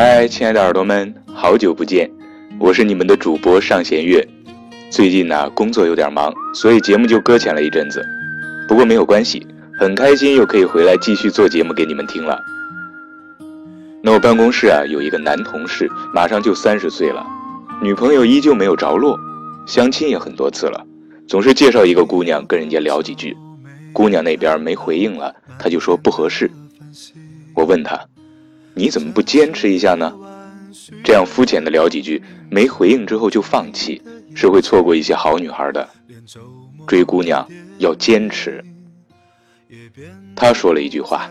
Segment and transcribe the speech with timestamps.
[0.00, 2.08] 嗨，亲爱的耳朵们，好久不见，
[2.60, 4.24] 我是你们的主播尚弦月。
[4.92, 8.00] 最近呢，工作有点忙，所以节目就搁浅了一阵子。
[8.68, 9.44] 不过没有关系，
[9.76, 12.40] 很开心又可以回来继续做节目给你们听了。
[14.00, 17.26] 那我办公室啊，有一个男同事，马上就三十岁了，
[17.82, 19.18] 女朋友依旧没有着落，
[19.66, 20.80] 相亲也很多次了，
[21.26, 23.36] 总是介绍一个姑娘跟人家聊几句，
[23.92, 26.48] 姑娘那边没回应了，他就说不合适。
[27.52, 28.00] 我问他。
[28.78, 30.14] 你怎么不坚持一下呢？
[31.02, 34.00] 这样肤浅的聊几句，没回应之后就放弃，
[34.36, 35.88] 是会错过一些好女孩的。
[36.86, 37.44] 追姑娘
[37.78, 38.64] 要坚持。
[40.36, 41.28] 他说了一句话：“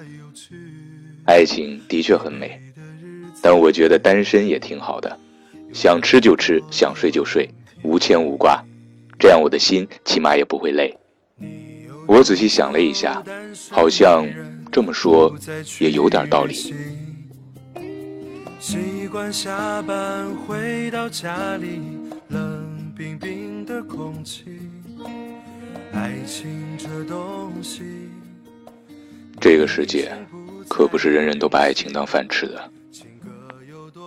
[1.26, 2.60] 爱情的确很美，
[3.42, 5.18] 但我觉得单身也挺好的，
[5.72, 7.50] 想吃就吃，想睡就睡，
[7.82, 8.62] 无牵无挂，
[9.18, 10.94] 这样我的心起码也不会累。”
[12.06, 13.24] 我仔细想了一下，
[13.72, 14.28] 好像
[14.70, 15.34] 这么说
[15.80, 16.74] 也有点道理。
[18.60, 21.80] 习惯下班回到家里，
[22.30, 24.46] 冷冰冰的空气。
[25.94, 27.84] 爱情这东西，
[29.40, 30.12] 这个世界
[30.68, 32.72] 可不是人人都把爱情当饭吃的。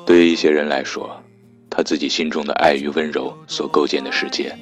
[0.05, 1.23] 对于一些人来说，
[1.71, 4.53] 他自己心中的爱与温柔所构建的世界，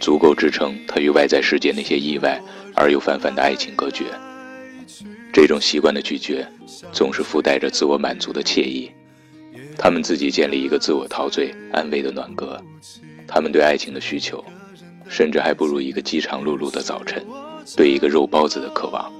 [0.00, 2.40] 足够支撑他与外在世界那些意外
[2.74, 4.06] 而又泛泛的爱情隔绝。
[5.34, 6.48] 这种习惯的拒绝，
[6.92, 8.90] 总是附带着自我满足的惬意。
[9.76, 12.60] 他们自己建立一个自我陶醉、安慰的暖阁，
[13.26, 14.42] 他们对爱情的需求，
[15.08, 17.24] 甚至还不如一个饥肠辘辘的早晨，
[17.76, 19.12] 对一个肉包子的渴望。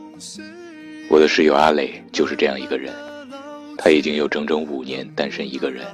[1.10, 2.92] 我的室友阿磊就是这样一个人，
[3.76, 5.84] 他已经有整整五年单身一个人。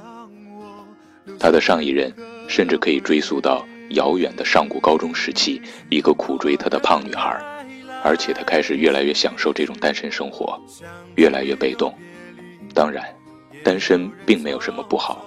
[1.39, 2.13] 他的上一任，
[2.47, 7.39] 甚至可以追溯到遥远的上古高中时期，一个苦追他的胖女孩，
[8.03, 10.59] 而且他开始越来越享受这种单身生活，
[11.15, 11.93] 越来越被动。
[12.73, 13.03] 当然。
[13.63, 15.23] 单身并没有什么不好，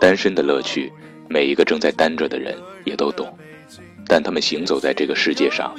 [0.00, 0.92] 单身的乐趣，
[1.28, 3.36] 每一个正在单着的人也都懂。
[4.06, 5.74] 但他们行走在这个世界上，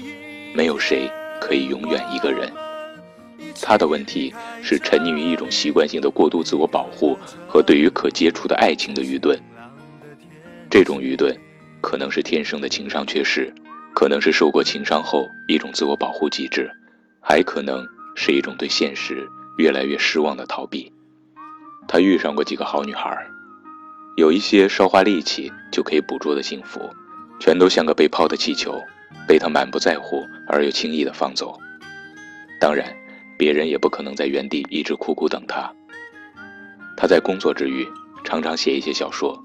[0.54, 1.10] 没有谁
[1.40, 2.52] 可以永远一个人。
[3.62, 4.34] 他的问题
[4.64, 7.18] 是沉溺于一种习惯性的过度自我保护
[7.48, 9.40] 和对于可接触的爱情的愚钝。
[10.70, 11.38] 这种愚钝，
[11.82, 13.54] 可能是天生的情商缺失，
[13.94, 16.72] 可能是受过情伤后一种自我保护机制，
[17.22, 19.28] 还可能是一种对现实
[19.58, 20.92] 越来越失望的逃避。
[21.88, 23.16] 他遇上过几个好女孩，
[24.18, 26.90] 有一些稍花力气就可以捕捉的幸福，
[27.40, 28.82] 全都像个被抛的气球，
[29.28, 31.58] 被他满不在乎而又轻易的放走。
[32.60, 32.92] 当然，
[33.38, 35.72] 别人也不可能在原地一直苦苦等他。
[36.96, 37.88] 他在工作之余
[38.24, 39.38] 常常写一些小说，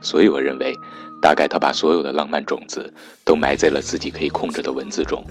[0.00, 0.74] 所以我认为，
[1.20, 2.92] 大概他把所有的浪漫种子
[3.24, 5.24] 都埋在了自己可以控制的文字中。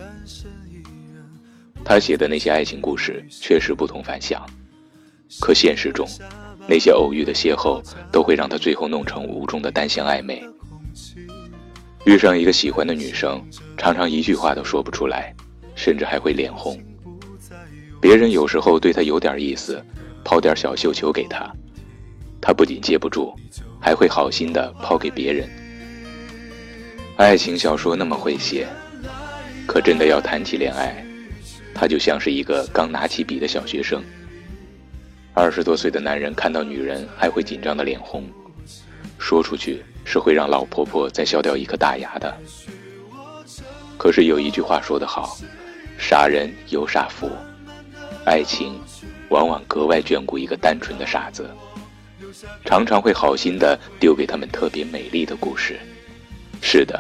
[1.84, 4.46] 他写的那些爱情故事确实不同凡响。
[5.40, 6.08] 可现实中，
[6.68, 7.82] 那些偶遇的邂逅
[8.12, 10.44] 都会让他最后弄成无中的单向暧昧。
[12.06, 13.42] 遇上一个喜欢的女生，
[13.78, 15.34] 常常一句话都说不出来，
[15.76, 16.80] 甚至还会脸红。
[18.02, 19.84] 别人有时候对他有点意思，
[20.24, 21.50] 抛点小绣球给他，
[22.42, 23.34] 他不仅接不住，
[23.80, 25.48] 还会好心的抛给别人。
[27.18, 28.68] 爱情小说那么会写，
[29.68, 31.06] 可真的要谈起恋爱，
[31.76, 34.04] 他就像是一个刚拿起笔的小学生。
[35.34, 38.24] 二十多岁的男人看到女人还会紧张的脸红，
[39.18, 42.38] 说出去是会让老婆婆再笑掉一颗大牙的。
[43.98, 45.38] 可是有一句话说得好，
[45.98, 47.30] 傻人有傻福，
[48.26, 48.78] 爱情
[49.30, 51.50] 往往格外眷顾一个单纯的傻子，
[52.66, 55.80] 常常会好心的丢给他们特别美丽的故事。
[56.62, 57.00] 是的，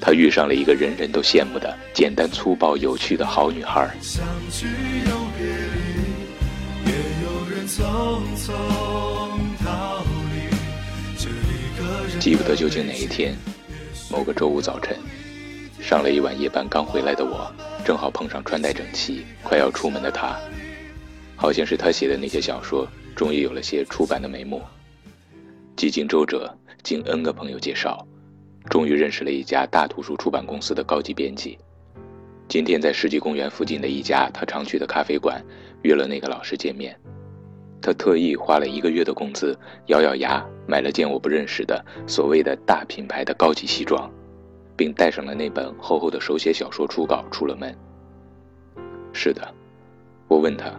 [0.00, 3.88] 他遇上了一个人人都羡慕的简单粗暴有趣的好女孩。
[7.70, 7.84] 匆
[8.34, 8.52] 匆
[9.64, 10.02] 逃
[10.32, 13.36] 离记不得究竟哪一天，
[14.10, 14.98] 某个周五早晨，
[15.80, 17.48] 上了一晚夜班刚回来的我，
[17.84, 20.36] 正好碰上穿戴整齐、快要出门的他。
[21.36, 24.60] 好像是他写的那些小说，终于有了些出版的眉目。
[25.76, 26.52] 几经周折，
[26.82, 28.04] 经 N 个朋友介绍，
[28.68, 31.56] 终于认识了一家大图书出版公司的高级编辑。
[32.48, 35.40] 今天在世纪公园附近的一家他常去的咖啡馆
[35.82, 36.98] 约了那个老师见面。
[37.82, 44.10] 他特意花了一个月的工资，咬咬牙买了件我不认识的所谓的大品牌的高级西装，
[44.76, 47.74] 并带上了那本厚厚的手写小说初稿出了门。
[49.12, 49.52] 是的，
[50.28, 50.70] 我问他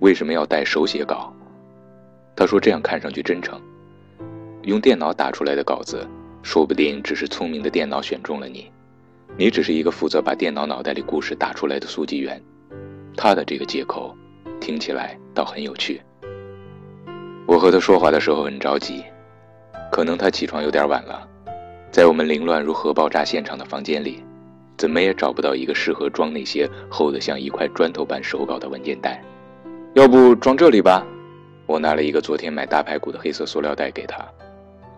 [0.00, 1.32] 为什么要带手写稿，
[2.34, 3.60] 他说这样看上去真诚。
[4.62, 6.06] 用电脑打出来的稿子，
[6.42, 8.70] 说不定只是聪明的电脑选中了你，
[9.36, 12.42] 你只是一个负责把电脑脑袋里故事打出来的速记员。
[13.16, 14.14] 他的这个借口，
[14.60, 16.00] 听起来倒很有趣。
[17.48, 19.02] 我和他说话的时候很着急，
[19.90, 21.26] 可能他起床有点晚了，
[21.90, 24.22] 在我们凌乱如核爆炸现场的房间里，
[24.76, 29.24] 怎么也找不到一个适合装那些厚得像一块砖头般手稿的文件袋。
[29.94, 31.02] 要不装这里吧？
[31.64, 34.22] 我拿了一个昨天买大排骨的黑色塑料袋给他，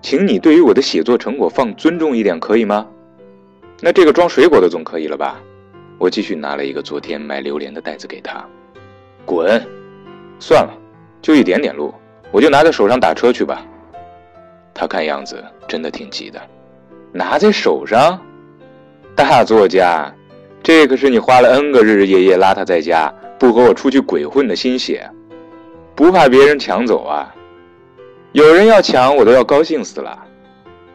[0.02, 2.84] 请你对于我的写作成果放尊重一点，可以吗？
[3.80, 5.40] 那这个装水果的总可以了吧？
[5.98, 8.44] 我继续拿了一个昨天买榴莲的袋子给他，
[9.24, 9.64] 滚！
[10.40, 10.74] 算了，
[11.22, 11.94] 就一点点路。
[12.30, 13.64] 我就拿在手上打车去吧。
[14.72, 16.40] 他看样子真的挺急的，
[17.12, 18.20] 拿在手上，
[19.14, 20.12] 大作家，
[20.62, 25.10] 这可是你花了 N 个日日夜夜拉他在家，不和我出去鬼混的心血，
[25.94, 27.34] 不怕别人抢走啊？
[28.32, 30.18] 有人要抢，我都要高兴死了。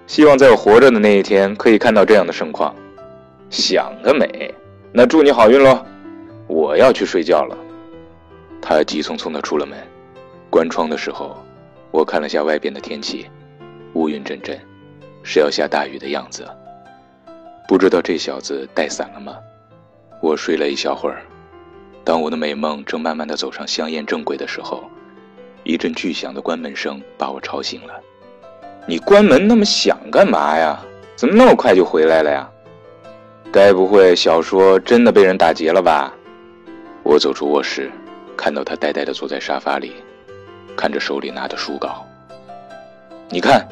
[0.08, 2.74] 希望在我活着的那一天可以看到这样的盛况。
[3.50, 4.54] 想得美！
[4.92, 5.86] 那祝你好运喽。
[6.48, 7.58] 我要去睡觉了。
[8.62, 9.78] 他急匆匆地出了门。
[10.50, 11.36] 关窗的时候，
[11.92, 13.28] 我看了下外边的天气，
[13.94, 14.60] 乌云阵阵，
[15.24, 16.48] 是要下大雨的样子。
[17.68, 19.36] 不知道这小子带伞了吗？
[20.22, 21.22] 我睡了一小会儿，
[22.04, 24.84] 当我的美梦正慢慢的走上香艳正轨的时候，
[25.64, 27.94] 一阵巨响的关门声把我吵醒了。
[28.88, 30.80] 你关门那么响干嘛呀？
[31.16, 32.50] 怎么那么快就回来了呀？
[33.52, 36.14] 该不会小说真的被人打劫了吧？
[37.04, 37.92] 我走出卧室，
[38.38, 39.94] 看到他呆呆的坐在沙发里。
[40.76, 42.06] 看着手里拿的书稿，
[43.30, 43.68] 你看，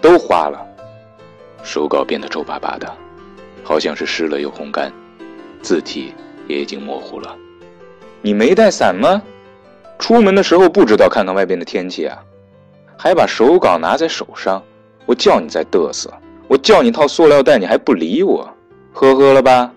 [0.00, 0.60] 都花了，
[1.62, 2.92] 手稿变得皱巴巴的，
[3.62, 4.92] 好像是湿了又烘干，
[5.62, 6.12] 字体
[6.48, 7.36] 也已经模糊了。
[8.20, 9.22] 你没带伞吗？
[9.98, 12.18] 出门的时候不知道看看外边的天气啊，
[12.98, 14.62] 还把手稿拿在手上。
[15.06, 16.12] 我叫你在嘚瑟，
[16.48, 18.48] 我叫你套塑料袋，你还不理我，
[18.92, 19.72] 呵呵了吧？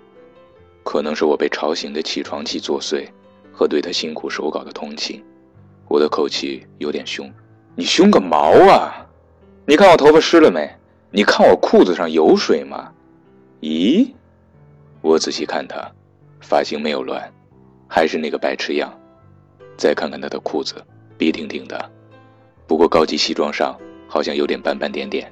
[0.83, 3.07] 可能是我被吵醒的起床气作祟，
[3.51, 5.23] 和对他辛苦手稿的同情。
[5.87, 7.31] 我的口气有点凶，
[7.75, 9.05] 你凶个毛啊！
[9.65, 10.69] 你看我头发湿了没？
[11.11, 12.91] 你看我裤子上有水吗？
[13.61, 14.11] 咦，
[15.01, 15.89] 我仔细看他，
[16.41, 17.31] 发型没有乱，
[17.87, 18.91] 还是那个白痴样。
[19.77, 20.75] 再看看他的裤子，
[21.17, 21.91] 笔挺挺的，
[22.67, 23.77] 不过高级西装上
[24.07, 25.31] 好像有点斑斑点点。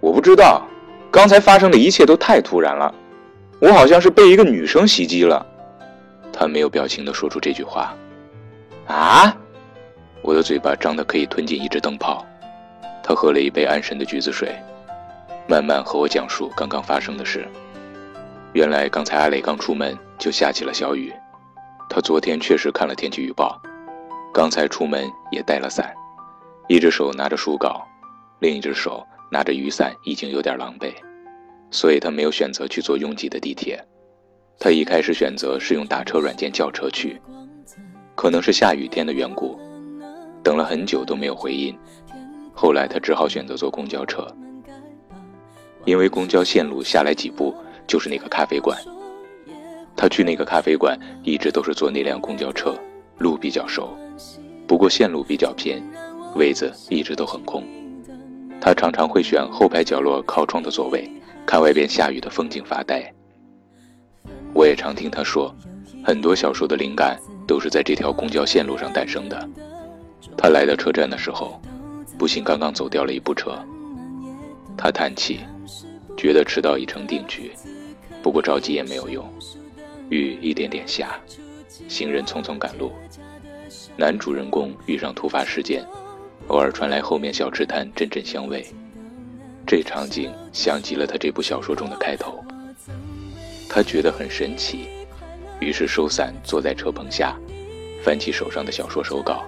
[0.00, 0.66] 我不知道，
[1.10, 2.94] 刚才发生的一切都太突然了，
[3.60, 5.46] 我好像是被一个女生袭击了。
[6.32, 7.94] 他没有表情地说出这句话。
[8.86, 9.36] 啊？
[10.22, 12.24] 我的嘴巴张得可以吞进一只灯泡。
[13.02, 14.56] 他喝了一杯安神的橘子水，
[15.48, 17.46] 慢慢和我讲述刚刚发生的事。
[18.52, 21.12] 原来刚才阿磊刚出门就下起了小雨，
[21.90, 23.60] 他昨天确实看了天气预报，
[24.32, 25.92] 刚才出门也带了伞，
[26.68, 27.84] 一只手拿着书稿，
[28.38, 30.92] 另一只手拿着雨伞，已经有点狼狈，
[31.70, 33.82] 所以他没有选择去坐拥挤的地铁。
[34.60, 37.20] 他一开始选择是用打车软件叫车去，
[38.14, 39.58] 可能是下雨天的缘故。
[40.42, 41.76] 等了很久都没有回音，
[42.52, 44.26] 后来他只好选择坐公交车，
[45.84, 47.54] 因为公交线路下来几步
[47.86, 48.78] 就是那个咖啡馆。
[49.94, 52.74] 他去那个咖啡馆一直都是坐那辆公交车，
[53.18, 53.96] 路比较熟，
[54.66, 55.82] 不过线路比较偏，
[56.34, 57.62] 位子一直都很空。
[58.60, 61.08] 他常常会选后排角落靠窗的座位，
[61.44, 63.12] 看外边下雨的风景发呆。
[64.54, 65.54] 我也常听他说，
[66.04, 69.48] 很多小说的灵感都是在这条公交线路上诞生的。
[70.36, 71.60] 他来到车站的时候，
[72.18, 73.58] 不幸刚刚走掉了一部车。
[74.76, 75.40] 他叹气，
[76.16, 77.52] 觉得迟到已成定局。
[78.22, 79.28] 不过着急也没有用，
[80.08, 81.18] 雨一点点下，
[81.88, 82.92] 行人匆匆赶路。
[83.96, 85.84] 男主人公遇上突发事件，
[86.48, 88.64] 偶尔传来后面小吃摊阵阵香味。
[89.66, 92.42] 这场景像极了他这部小说中的开头。
[93.68, 94.88] 他觉得很神奇，
[95.60, 97.36] 于是收伞坐在车棚下，
[98.02, 99.44] 翻起手上的小说手稿。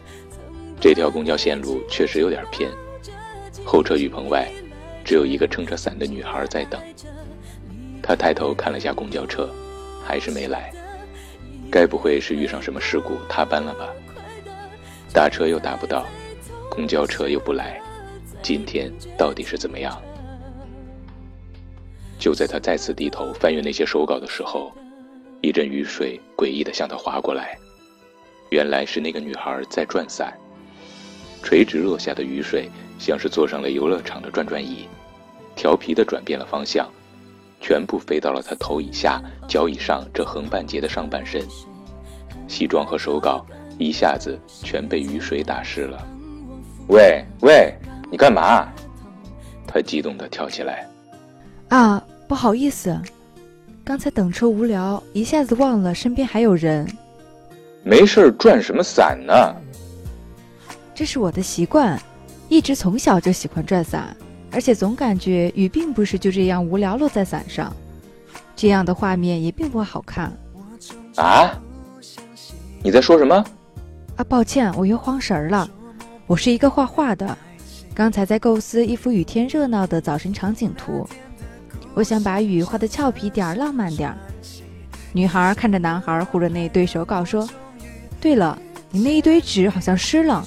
[0.84, 2.70] 这条公交线路确实有点偏，
[3.64, 4.46] 候车雨棚外
[5.02, 6.78] 只有一个撑着伞的女孩在等。
[8.02, 9.50] 他抬头看了下公交车，
[10.04, 10.70] 还是没来。
[11.70, 13.88] 该不会是遇上什么事故塌班了吧？
[15.10, 16.04] 打车又打不到，
[16.68, 17.80] 公交车又不来，
[18.42, 19.98] 今天到底是怎么样？
[22.18, 24.70] 就在他再次低头翻阅那些手稿的时候，
[25.40, 27.56] 一阵雨水诡异地向他划过来，
[28.50, 30.38] 原来是那个女孩在转伞。
[31.44, 34.88] 垂直落下的雨水像是坐上了游乐场的转转椅，
[35.54, 36.88] 调皮地转变了方向，
[37.60, 41.42] 全部飞到了他头以下、脚以上这横半截的上半身。
[42.48, 43.44] 西装和手稿
[43.78, 46.02] 一下子全被雨水打湿了。
[46.88, 47.74] 喂喂，
[48.10, 48.66] 你干嘛？
[49.66, 50.88] 他激动地跳起来。
[51.68, 52.98] 啊，不好意思。
[53.84, 56.90] 刚才等车无聊，一下子忘了身边还有人。
[57.82, 59.54] 没事，转什么伞呢？
[60.94, 62.00] 这是我的习惯，
[62.48, 64.16] 一直从小就喜欢转伞，
[64.52, 67.74] 而且总感觉雨并不是就这样无聊落在伞上，
[68.54, 70.32] 这样的画面也并不好看。
[71.16, 71.58] 啊？
[72.82, 73.44] 你在说什么？
[74.16, 75.68] 啊，抱歉，我又慌神儿了。
[76.26, 77.36] 我是一个画画的，
[77.92, 81.06] 刚才在构思一幅雨天热闹的早晨场景图。
[81.94, 84.16] 我想把雨画的俏皮点儿、浪漫点儿。
[85.12, 87.48] 女孩看着男孩护着那堆手稿说
[88.20, 88.56] ：“对了，
[88.90, 90.46] 你那一堆纸好像湿了，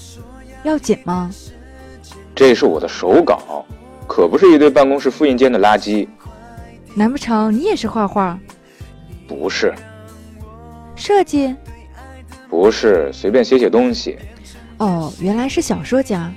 [0.68, 1.32] 要紧吗？”
[2.36, 3.66] 这是我的手稿，
[4.06, 6.08] 可不是一堆办公室复印间的垃圾。
[6.94, 8.38] 难不成你也是画画？
[9.28, 9.74] 不是。
[10.96, 11.56] 设计？
[12.50, 14.18] 不是，随便写写东西。
[14.78, 16.32] 哦，原来是小说家，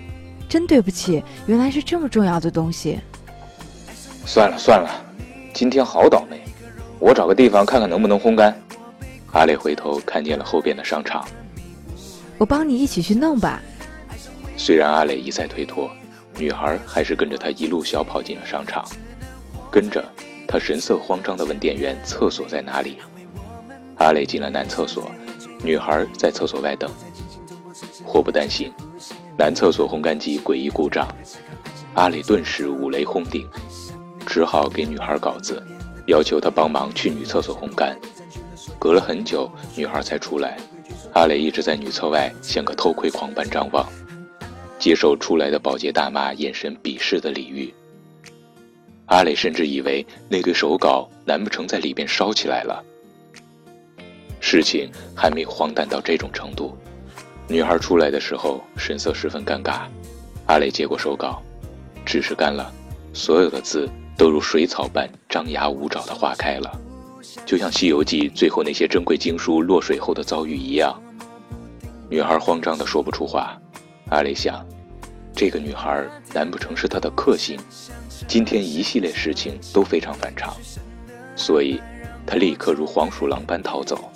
[0.48, 2.98] 真对不起，原来是这么重要的东西。
[4.24, 4.90] 算了算了，
[5.52, 6.40] 今天好倒霉，
[6.98, 8.54] 我找个地方看看能不能烘干。
[9.32, 11.26] 阿磊回头看见了后边的商场，
[12.38, 13.60] 我帮你一起去弄吧。
[14.62, 15.90] 虽然阿磊一再推脱，
[16.36, 18.86] 女孩还是跟着他一路小跑进了商场。
[19.70, 20.04] 跟着
[20.46, 22.98] 他神色慌张地问店员：“厕所在哪里？”
[23.96, 25.10] 阿磊进了男厕所，
[25.64, 26.90] 女孩在厕所外等。
[28.04, 28.70] 祸不单行，
[29.34, 31.08] 男厕所烘干机诡异故障，
[31.94, 33.48] 阿磊顿时五雷轰顶。
[34.26, 35.66] 只好给女孩稿子，
[36.06, 37.98] 要求她帮忙去女厕所烘干。
[38.78, 40.58] 隔了很久，女孩才出来。
[41.14, 43.88] 阿磊一直在女厕外，像个偷窥狂般张望，
[44.80, 47.72] 接受出来的保洁大妈眼神鄙视的礼遇。
[49.06, 52.82] 阿磊甚至以为那堆手稿难不成在里边烧起来了？
[54.40, 56.76] 事情还没荒诞到这种程度。
[57.46, 59.82] 女孩出来的时候，神色十分尴尬。
[60.46, 61.42] 阿磊接过手稿，
[62.04, 62.72] 纸是干了，
[63.12, 63.88] 所有的字。
[64.16, 66.70] 都如水草般张牙舞爪地化开了，
[67.46, 71.00] 就像《西游记》最后那些珍贵经书落水后的遭遇一样。
[72.10, 73.58] 女孩慌张的说不出话。
[74.10, 74.66] 阿雷想，
[75.32, 77.56] 这个女孩难不成是他的克星？
[78.26, 80.52] 今天一系列事情都非常反常，
[81.36, 81.80] 所以
[82.26, 84.10] 他立刻如黄鼠狼般逃走，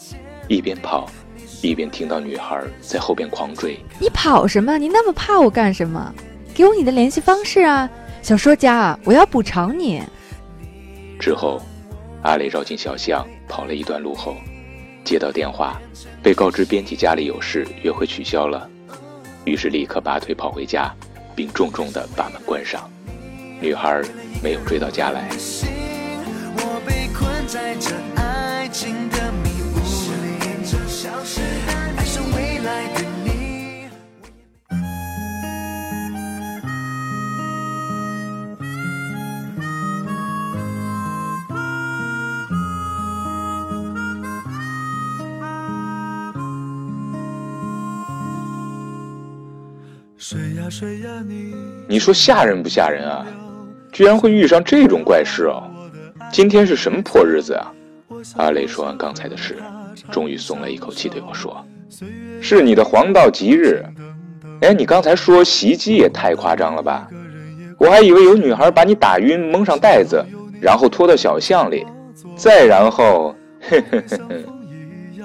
[0.49, 1.09] 一边跑，
[1.63, 3.79] 一边听到女孩在后边狂追。
[4.01, 4.77] 你跑什么？
[4.79, 6.13] 你那么怕我干什么？
[6.53, 7.89] 给我你的联系方式啊！
[8.21, 10.03] 小说家，我要补偿你。
[11.21, 11.63] 之后，
[12.23, 14.35] 阿雷绕进小巷，跑了一段路后，
[15.05, 15.81] 接到电话，
[16.21, 18.69] 被告知编辑家里有事，约会取消了。
[19.45, 20.91] 于是立刻拔腿跑回家，
[21.35, 22.91] 并重重地把门关上。
[23.61, 24.03] 女孩
[24.43, 25.29] 没有追到家来。
[51.87, 53.27] 你说吓人不吓人啊？
[53.93, 55.63] 居然会遇上这种怪事哦！
[56.33, 57.71] 今天是什么破日子啊？
[58.37, 59.59] 阿磊说完刚才的事，
[60.11, 61.63] 终于松了一口气，对我说
[62.41, 63.85] ：“是你的黄道吉日。”
[64.63, 67.07] 哎，你刚才说袭击也太夸张了吧？
[67.79, 70.25] 我还以为有女孩把你打晕，蒙上袋子，
[70.59, 71.85] 然后拖到小巷里，
[72.35, 74.45] 再然后，嘿嘿嘿嘿。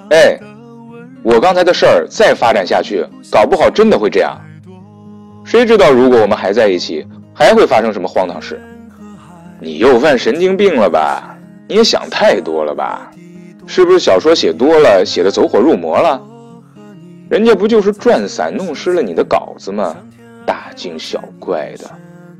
[0.09, 0.39] 哎，
[1.23, 4.37] 我刚才的事儿再发展下去，搞不好真的会这样。
[5.49, 7.03] 谁知道，如果我们还在一起，
[7.33, 8.61] 还会发生什么荒唐事？
[9.59, 11.35] 你又犯神经病了吧？
[11.67, 13.09] 你也想太多了吧？
[13.65, 16.21] 是不是小说写多了，写的走火入魔了？
[17.29, 19.97] 人家不就是转伞弄湿了你的稿子吗？
[20.45, 21.89] 大惊小怪的，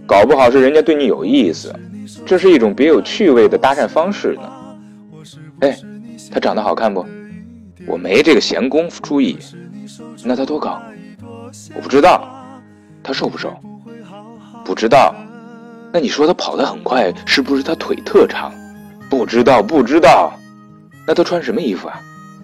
[0.06, 1.74] 搞不好是人家对你有意思，
[2.28, 4.52] 这是一种别有趣味的搭讪方式呢。
[5.62, 5.76] 哎，
[6.32, 7.04] 他长得好看不？
[7.88, 9.40] 我没这个闲工夫注意。
[10.24, 10.80] 那他多高？
[11.76, 12.36] 我不知道。
[13.10, 13.52] 他瘦不瘦？
[14.64, 15.16] 不知道。
[15.92, 18.54] 那你说他跑得很快，是不是他腿特长？
[19.10, 20.32] 不知道，不知道。
[21.08, 22.00] 那他穿什么衣服啊？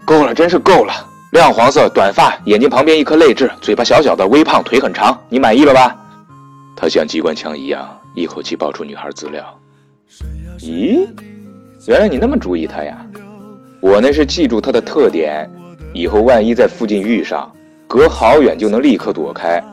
[0.05, 0.91] 够了，真是够了。
[1.33, 5.15] 亮黄色，短发，眼睛旁边一颗泪痣，嘴巴小小的，微胖，腿很长。
[5.29, 5.95] 你满意了吧？
[6.75, 9.45] 他像机关枪一样，一口气爆出女孩资料。
[10.57, 11.07] 咦，
[11.85, 13.05] 原来你那么注意他呀？
[13.81, 15.47] 我那是记住他的特点，
[15.93, 17.51] 以后万一在附近遇上，
[17.87, 19.63] 隔好远就能立刻躲开。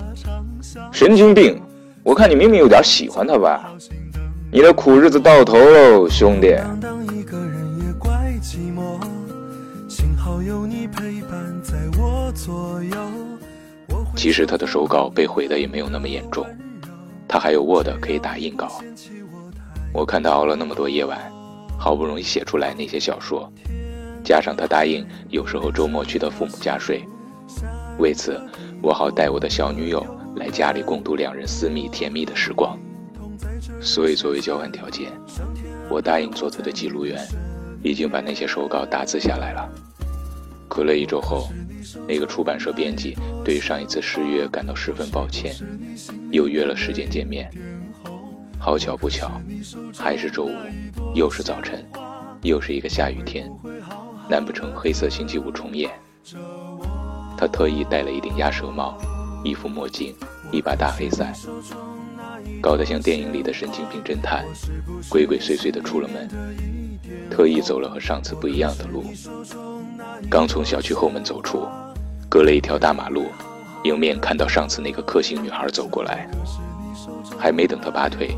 [0.92, 1.60] 神经病！
[2.02, 3.70] 我看你明明有点喜欢他吧？
[4.50, 6.56] 你的苦日子到头喽，兄弟。
[14.16, 16.46] 其实他的手稿被毁的也没有那么严重，
[17.28, 18.80] 他还有 Word 可以打印稿。
[19.92, 21.18] 我看他熬了那么多夜晚，
[21.78, 23.50] 好不容易写出来那些小说，
[24.24, 27.04] 加上他答应有时候周末去他父母家睡，
[27.98, 28.40] 为此
[28.80, 30.04] 我好带我的小女友
[30.36, 32.78] 来家里共度两人私密甜蜜的时光。
[33.80, 35.10] 所以作为交换条件，
[35.88, 37.26] 我答应作者的记录员，
[37.82, 39.68] 已经把那些手稿打字下来了。
[40.68, 41.48] 隔了一周后。
[42.08, 45.54] 那个出版社编辑对上一次失约感到十分抱歉，
[46.30, 47.50] 又约了时间见面。
[48.58, 49.30] 好巧不巧，
[49.98, 50.56] 还是周五，
[51.14, 51.84] 又是早晨，
[52.42, 53.50] 又是一个下雨天。
[54.28, 55.90] 难不成黑色星期五重演？
[57.36, 58.96] 他特意戴了一顶鸭舌帽，
[59.44, 60.14] 一副墨镜，
[60.50, 61.32] 一把大黑伞，
[62.60, 64.44] 搞得像电影里的神经病侦探，
[65.08, 66.28] 鬼鬼祟祟地出了门，
[67.30, 69.04] 特意走了和上次不一样的路。
[70.30, 71.66] 刚从小区后门走出，
[72.28, 73.26] 隔了一条大马路，
[73.84, 76.28] 迎面看到上次那个克星女孩走过来。
[77.38, 78.36] 还没等他拔腿，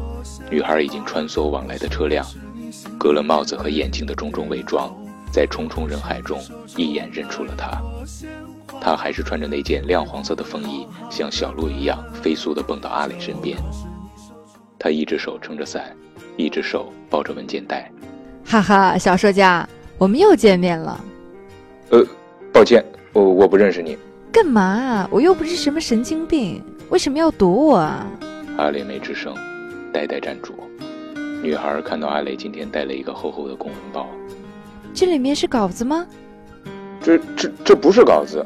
[0.50, 2.24] 女孩已经穿梭往来的车辆，
[2.98, 4.94] 隔了帽子和眼镜的种种伪装，
[5.30, 6.40] 在重重人海中
[6.76, 7.82] 一眼认出了他。
[8.80, 13.56] 他还是穿着那件亮黄色的风衣，像小鹿一样飞速地蹦到阿磊身边。
[14.78, 15.96] 他一只手撑着伞，
[16.36, 17.90] 一只手抱着文件袋。
[18.44, 19.66] 哈哈，小说家，
[19.96, 21.02] 我们又见面了。
[21.90, 22.04] 呃，
[22.52, 23.96] 抱歉，我我不认识你。
[24.30, 25.08] 干嘛啊？
[25.10, 28.06] 我又不是什么神经病，为什么要躲我啊？
[28.58, 29.34] 阿磊没吱声，
[29.92, 30.52] 呆呆站住。
[31.42, 34.06] 女孩看到阿磊今天带了一个厚厚的公文包，
[34.92, 36.06] 这里面是稿子吗？
[37.04, 38.42] 这这这不是稿子，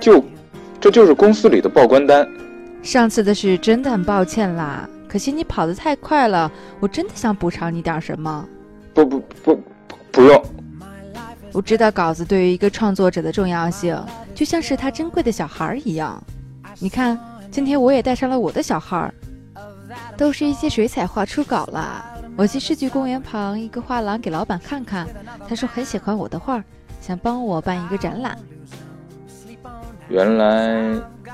[0.00, 0.24] 就
[0.80, 2.28] 这就是公司里的报关单。
[2.82, 6.50] 上次的事真的很抱歉啦，可惜你跑得太快了，
[6.80, 8.44] 我真的想补偿你点什么。
[8.92, 9.62] 不不不不
[10.10, 10.44] 不用。
[11.52, 13.96] 我知道稿子对于一个创作者的重要性，
[14.34, 16.20] 就像是他珍贵的小孩一样。
[16.80, 17.16] 你看，
[17.52, 19.12] 今天我也带上了我的小孩，
[20.16, 22.04] 都是一些水彩画初稿啦。
[22.36, 25.06] 我去市局公园旁一个画廊给老板看看，
[25.48, 26.64] 他说很喜欢我的画，
[27.02, 28.38] 想帮我办一个展览。
[30.08, 30.80] 原来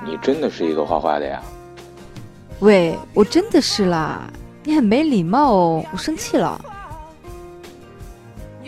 [0.02, 1.42] 你真的是一个画画的呀？
[2.60, 4.22] 喂，我真的是啦，
[4.64, 6.60] 你很没礼貌哦，我生气了。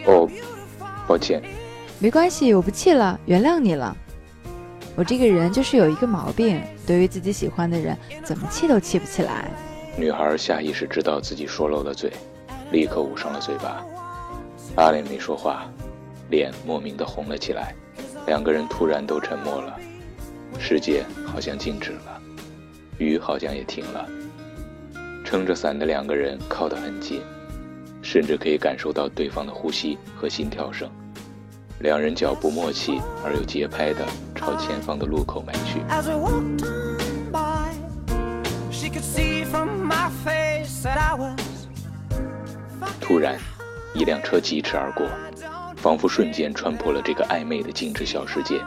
[0.06, 0.28] 哦。
[1.08, 1.42] 抱歉，
[1.98, 3.96] 没关系，我不气了，原谅你了。
[4.94, 9.50] 我这个人就是有一个毛病，对于自己喜欢的人，怎么气都气不起来。
[9.96, 12.12] 女孩下意识知道自己说漏了嘴，
[12.70, 13.84] 立刻捂上了嘴巴。
[14.76, 15.64] 阿莲没说话，
[16.30, 17.74] 脸莫名的红了起来。
[18.26, 19.76] 两个人突然都沉默了，
[20.58, 22.22] 世界好像静止了，
[22.98, 24.08] 雨好像也停了。
[25.24, 27.22] 撑着伞的两个人靠得很近，
[28.02, 30.88] 甚至可以感受到对方的呼吸和心跳声。
[31.80, 35.80] 两人脚步默契而又节拍地朝前方的路口迈去。
[43.00, 43.38] 突然，
[43.94, 45.06] 一辆车疾驰而过，
[45.80, 48.60] 仿佛瞬间穿破了这个暧昧的静止小世界。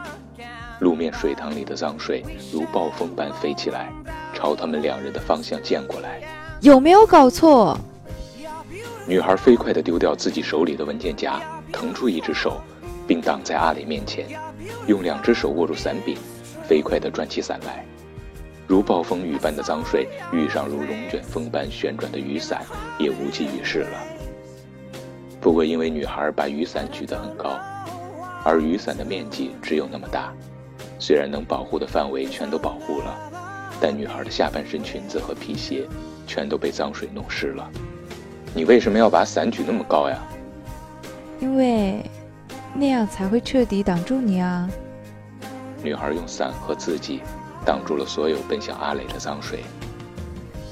[0.80, 3.92] 路面水塘里的脏水如暴风般飞起来，
[4.34, 6.20] 朝他们两人的方向溅过来。
[6.60, 7.78] 有没有搞错？
[9.06, 11.40] 女孩飞快地丢掉自己手里的文件夹，
[11.72, 12.60] 腾出一只手。
[13.06, 14.26] 并挡在阿磊面前，
[14.86, 16.16] 用两只手握住伞柄，
[16.66, 17.84] 飞快地转起伞来。
[18.66, 22.64] 如暴风雨般的脏水遇上如龙卷风般旋转的雨伞，
[22.98, 23.98] 也无济于事了。
[25.44, 27.58] 不过，因为女孩把雨伞举得很高，
[28.42, 30.32] 而雨伞的面积只有那么大，
[30.98, 33.14] 虽然能保护的范围全都保护了，
[33.78, 35.86] 但女孩的下半身裙子和皮鞋
[36.26, 37.70] 全都被脏水弄湿了。
[38.54, 40.18] 你为什么要把伞举那么高呀？
[41.38, 42.02] 因为。
[42.76, 44.68] 那样才会彻底挡住你啊！
[45.80, 47.20] 女孩用伞和自己
[47.64, 49.62] 挡住了所有奔向阿磊的脏水。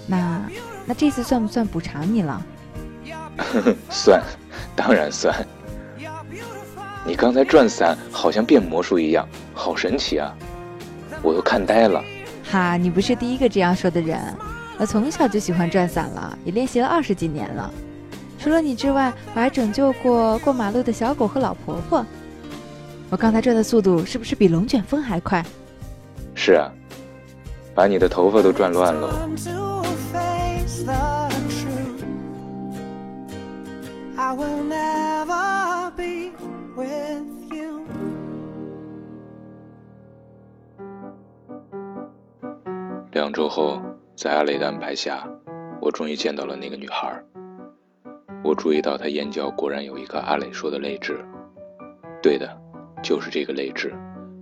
[0.09, 0.43] 那
[0.85, 2.43] 那这次算不算补偿你了？
[3.89, 4.21] 算，
[4.75, 5.35] 当然算。
[7.05, 10.33] 你刚才转伞好像变魔术一样，好神奇啊！
[11.21, 12.03] 我都看呆了。
[12.51, 14.19] 哈，你不是第一个这样说的人。
[14.79, 17.73] 我从小就喜欢转伞了，也练习了二十几年了。
[18.39, 22.05] 除了你之外，我还拯救过过马路的小狗和老婆婆。
[23.11, 25.45] 我刚才转的速度是不是比龙卷风还快？
[26.35, 26.73] 是啊，
[27.75, 29.29] 把你的头发都转乱了。
[34.35, 36.33] will never be
[36.75, 37.87] with you.
[43.13, 43.81] 两周后
[44.17, 45.29] 在阿磊的安排下
[45.81, 47.23] 我终于见到了那个女孩。
[48.43, 51.23] 我注意到她眼角果然有一颗阿磊说的泪痣。
[52.23, 52.49] 对的
[53.03, 53.93] 就是这个泪痣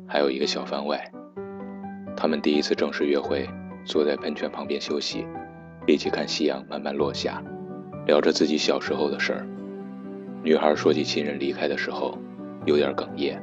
[0.06, 1.10] 还有一个小番外。
[2.16, 3.48] 他们第一次正式约会
[3.84, 5.26] 坐在喷泉旁边休息
[5.86, 7.42] 一起看夕阳慢慢落下
[8.06, 9.59] 聊着自己小时候的事儿。
[10.42, 12.16] 女孩说起亲人离开的时候，
[12.64, 13.40] 有点哽咽。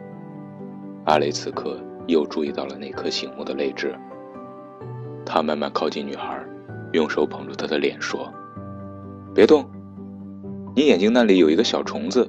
[1.06, 3.96] 阿雷此刻又注意到了那颗醒目的泪痣。
[5.26, 6.42] 他慢慢靠近女孩，
[6.94, 8.32] 用手捧住她的脸说
[9.36, 9.66] ：“别动，
[10.76, 12.28] 你眼睛那里有一个小虫子。”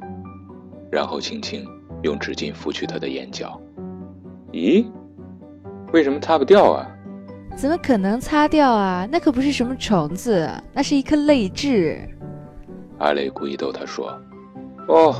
[0.92, 1.66] 然后轻轻
[2.02, 3.60] 用纸巾拂去她的眼角。
[4.52, 4.84] 咦？
[5.92, 6.86] 为什么擦不掉啊？
[7.56, 9.08] 怎么可能擦掉啊？
[9.10, 11.98] 那可不是什么虫子，那是一颗泪痣。
[12.98, 14.12] 阿雷故意逗她说
[14.88, 15.14] ：“哦，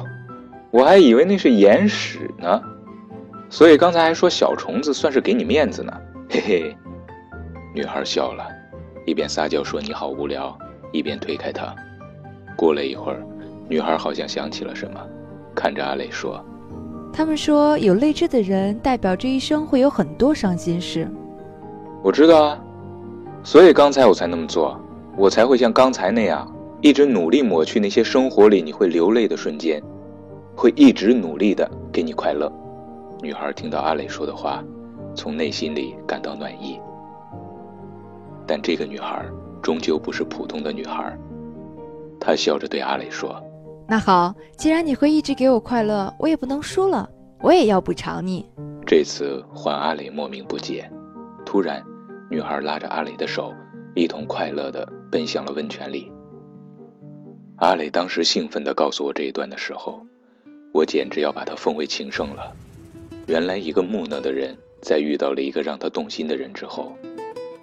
[0.71, 2.61] 我还以为那是眼屎呢，
[3.49, 5.93] 所以刚才还说小虫子算是给你面子呢。”
[6.29, 6.77] 嘿嘿。
[7.75, 8.45] 女孩笑了，
[9.07, 10.57] 一边撒娇说：“你好无聊。”
[10.91, 11.75] 一边推开他。
[12.57, 13.23] 过了一会儿，
[13.69, 14.99] 女孩好像想起了什么，
[15.55, 16.43] 看着阿磊说。
[17.13, 21.07] 他们说有泪痣的人代表这一生会有很多伤心事。
[22.03, 22.59] 我知道啊，
[23.43, 24.81] 所以刚才我才那么做，
[25.15, 29.83] 我才会像刚才那样一直努力抹去那些生活里你会流泪的瞬间，
[30.55, 32.53] 会一直努力的给你快乐。
[33.21, 34.63] 女孩听到阿磊说的话，
[35.13, 36.79] 从内心里感到暖意。
[38.47, 39.27] 但这个女孩
[39.61, 41.19] 终究不是普通的女孩，
[42.21, 43.43] 她笑着对阿磊说。
[43.89, 47.11] 那好，既然你会一直给我快乐，我也不能输了，
[47.41, 48.49] 我也要补偿你。
[48.87, 50.89] 这次换阿磊莫名不解，
[51.45, 51.83] 突然，
[52.31, 53.53] 女孩拉着阿磊的手，
[53.97, 56.13] 一同快乐地奔向了温泉里。
[57.59, 60.01] 阿磊当时兴奋地告诉我这一段的时候，
[60.73, 62.55] 我简直要把他奉为情圣了。
[63.27, 66.97] 原来，一个木讷的人在遇到了一个让他动心的人之后，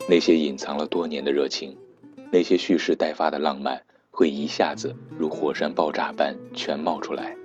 [0.10, 1.74] 那些隐藏了多年的热情，
[2.30, 3.82] 那些蓄势待发的浪漫。
[4.12, 7.36] 会一下子如火山爆炸般全冒出来。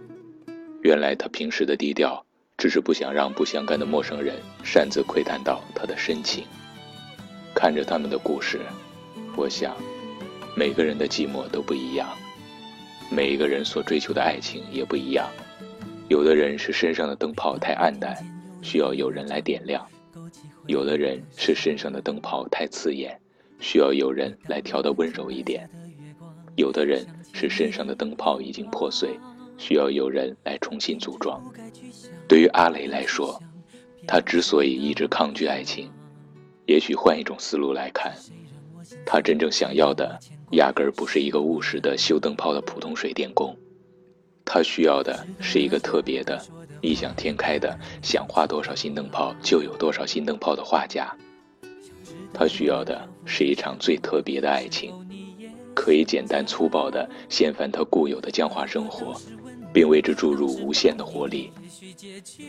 [0.83, 2.25] 原来他平时的低调，
[2.57, 6.45] 只是不想让不相干的陌生人擅自窥探到他的深情。
[7.57, 8.61] 看着他们的故事，
[9.37, 9.77] 我想，
[10.57, 12.09] 每个人的寂寞都不一样，
[13.11, 15.29] 每一个人所追求的爱情也不一样。
[16.09, 18.17] 有的人是身上的灯泡太暗淡，
[18.63, 19.83] 需要有人来点亮；
[20.67, 23.21] 有的人是身上的灯泡太刺眼，
[23.59, 25.69] 需要有人来调得温柔一点。
[26.57, 29.19] 有的人是身上的灯泡已经破碎，
[29.59, 31.43] 需要有人来重新组装。
[32.29, 33.41] 对于阿雷来说，
[34.07, 35.91] 他之所以一直抗拒爱情，
[36.67, 38.15] 也许换一种思路来看，
[39.05, 40.19] 他真正想要的
[40.53, 43.57] 压根儿不是一个务实的修灯泡的普通水电工，
[44.45, 46.41] 他需要的是一个特别的、
[46.81, 51.15] 异想天开的、想画多少新灯泡就有多少新灯泡的画家。
[52.33, 54.93] 他需要的是一场最特别的爱情。
[55.73, 59.19] 可以简单粗暴地掀翻他固有的僵化生活，
[59.73, 61.51] 并为之注入无限的活力。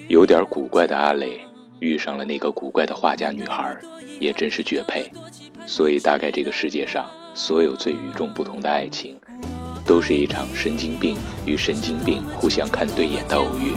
[0.10, 1.40] 有点古怪的阿磊
[1.80, 3.78] 遇上了那个古怪的画家女孩，
[4.20, 5.10] 也真是绝配。
[5.66, 9.18] 所以，大概这个世界上所有最与众不同的爱情，
[9.86, 13.74] 都是一场神经病与神经病互相看对眼的偶遇。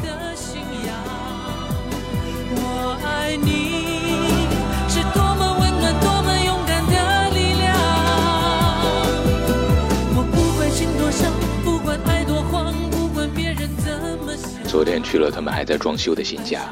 [14.67, 16.63] 昨天去了他们还在装修的新家，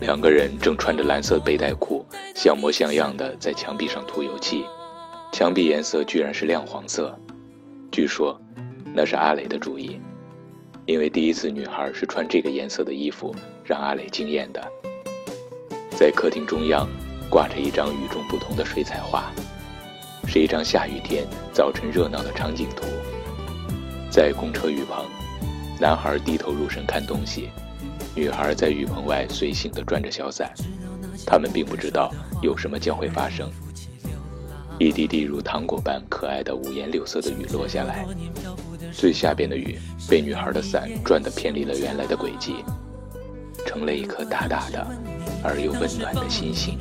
[0.00, 4.64] 两个人正穿着蓝色背带裤，像模像样的在墙壁上涂油漆，
[5.32, 7.16] 墙壁颜色居然是亮黄色。
[7.90, 8.40] 据说
[8.94, 10.00] 那是阿磊的主意，
[10.86, 14.62] 因为第一次女孩是穿这个颜色的衣服让阿磊惊艳的。
[15.90, 16.88] 在客厅中央
[17.30, 19.30] 挂着一张与众不同的水彩画，
[20.26, 22.84] 是一张下雨天早晨热闹的场景图，
[24.10, 25.04] 在公车雨棚。
[25.78, 27.50] 男孩低头入神看东西，
[28.14, 30.52] 女孩在雨棚外随性地转着小伞。
[31.26, 33.50] 他们并不知道有什么将会发生。
[34.78, 38.04] 一滴滴如糖果般可爱的五颜六色的雨落下来，
[38.90, 42.64] 最下边的雨被女孩的伞转得偏离了原来的轨迹，
[43.66, 44.84] 成了一颗大大的
[45.44, 46.78] 而又温暖的星星。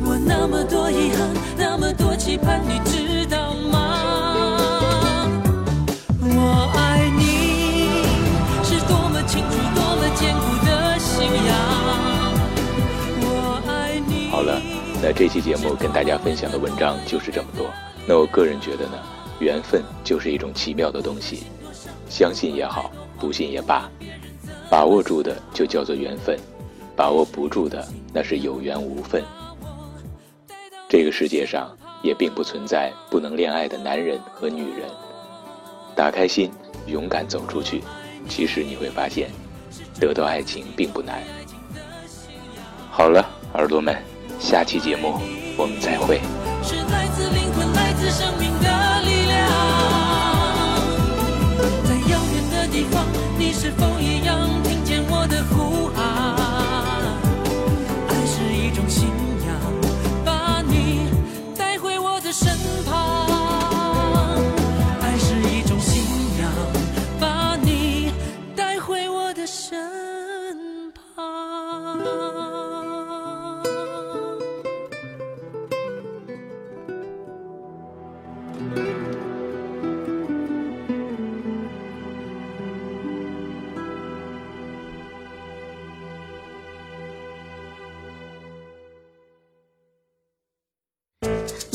[0.00, 3.07] 我那么多遗憾，那么多期盼，你知
[15.00, 17.70] 那这期节目跟大家分享的文章就是这么多。
[18.04, 18.98] 那我个人觉得呢，
[19.38, 21.44] 缘分就是一种奇妙的东西，
[22.10, 23.88] 相信也好，不信也罢，
[24.68, 26.36] 把握住的就叫做缘分，
[26.96, 29.22] 把握不住的那是有缘无分。
[30.88, 31.70] 这个世界上
[32.02, 34.88] 也并不存在不能恋爱的男人和女人。
[35.94, 36.50] 打开心，
[36.88, 37.84] 勇敢走出去，
[38.28, 39.30] 其实你会发现，
[40.00, 41.22] 得到爱情并不难。
[42.90, 43.96] 好了，耳朵们，
[44.38, 45.20] 下期节目
[45.56, 46.20] 我们再会。